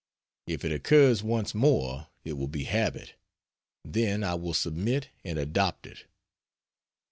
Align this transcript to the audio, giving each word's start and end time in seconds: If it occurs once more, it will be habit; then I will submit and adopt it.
If 0.47 0.65
it 0.65 0.71
occurs 0.71 1.21
once 1.21 1.53
more, 1.53 2.07
it 2.23 2.33
will 2.33 2.47
be 2.47 2.63
habit; 2.63 3.13
then 3.85 4.23
I 4.23 4.33
will 4.33 4.55
submit 4.55 5.09
and 5.23 5.37
adopt 5.37 5.85
it. 5.85 6.05